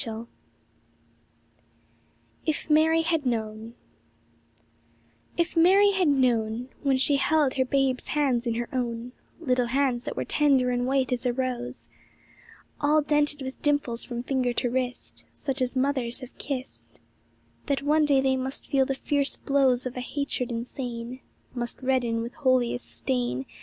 [0.03, 0.27] 112
[2.47, 3.75] IF MARY HAD KNOWN
[5.37, 10.05] If Mary had known When she held her Babe's hands in her own— Little hands
[10.05, 11.87] that were tender and white as a rose,
[12.79, 16.99] All dented with dimples from finger to wrist, Such as mothers have kissed
[17.67, 21.19] —'That one day they must feel the fierce blows Of a hatred insane,
[21.53, 23.45] Must redden with holiest stain.